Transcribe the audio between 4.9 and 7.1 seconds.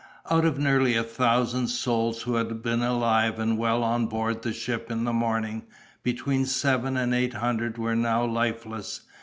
the morning, between seven